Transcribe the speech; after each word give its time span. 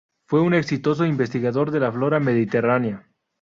Fue 0.27 0.41
un 0.41 0.55
exitoso 0.55 1.05
investigador 1.05 1.69
de 1.69 1.79
la 1.79 1.91
flora 1.91 2.19
mediterránea. 2.19 3.07